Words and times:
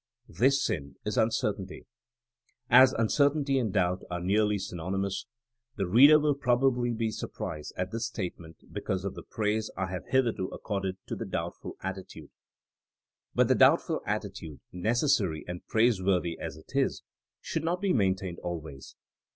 This 0.27 0.63
sin 0.65 0.95
is 1.05 1.15
uncertainty. 1.15 1.85
As 2.71 2.91
uncertainty 2.91 3.59
and 3.59 3.71
doubt 3.71 4.01
are 4.09 4.19
nearly 4.19 4.57
syn 4.57 4.79
onymous, 4.79 5.27
the 5.75 5.85
reader 5.85 6.17
will 6.19 6.33
probably 6.33 6.91
be 6.91 7.11
surprised 7.11 7.71
at 7.77 7.91
this 7.91 8.07
statement 8.07 8.57
because 8.73 9.05
of 9.05 9.13
the 9.13 9.21
praise 9.21 9.69
I 9.77 9.91
have 9.91 10.07
hitherto 10.07 10.45
accorded 10.47 10.97
to 11.05 11.15
the 11.15 11.27
doubtful 11.27 11.75
attitude. 11.83 12.31
But 13.35 13.47
the 13.47 13.53
doubtful 13.53 14.01
attitude, 14.07 14.59
necessary 14.71 15.45
and 15.47 15.67
praise 15.67 16.01
worthy 16.01 16.35
as 16.39 16.57
it 16.57 16.71
is, 16.75 17.03
should 17.39 17.63
not 17.63 17.79
be 17.79 17.93
maintained 17.93 18.39
al 18.43 18.59
ways. 18.59 18.95